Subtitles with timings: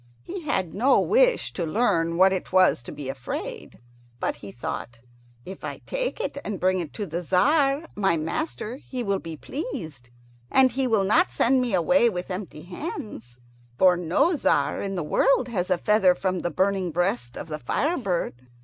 [0.23, 3.77] He had no wish to learn what it was to be afraid,
[4.19, 4.97] but he thought,
[5.45, 9.37] "If I take it and bring it to the Tzar my master, he will be
[9.37, 10.09] pleased;
[10.49, 13.37] and he will not send me away with empty hands,
[13.77, 17.59] for no Tzar in the world has a feather from the burning breast of the
[17.59, 18.47] fire bird."